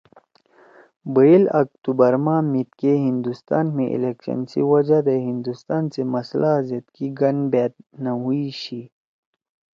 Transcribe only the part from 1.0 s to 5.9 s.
بَئیل اکتوبر ما میِدکے ہندوستان می الیکشن سی وجہ دے ہندوستان